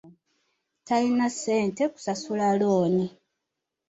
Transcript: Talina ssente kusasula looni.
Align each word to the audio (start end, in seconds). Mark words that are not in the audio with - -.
Talina 0.87 1.27
ssente 1.33 1.83
kusasula 1.93 2.47
looni. 2.59 3.05